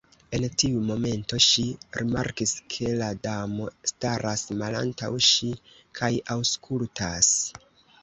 [0.35, 1.65] En tiu momento ŝi
[1.99, 5.55] rimarkis ke la Damo staras malantaŭ ŝi
[6.01, 7.35] kaj aŭskultas.